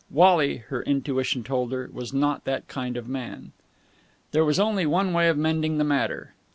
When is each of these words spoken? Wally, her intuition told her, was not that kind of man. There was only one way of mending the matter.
Wally, 0.09 0.57
her 0.57 0.81
intuition 0.81 1.43
told 1.43 1.71
her, 1.71 1.87
was 1.93 2.11
not 2.11 2.43
that 2.45 2.67
kind 2.67 2.97
of 2.97 3.07
man. 3.07 3.51
There 4.31 4.43
was 4.43 4.59
only 4.59 4.87
one 4.87 5.13
way 5.13 5.29
of 5.29 5.37
mending 5.37 5.77
the 5.77 5.83
matter. 5.83 6.33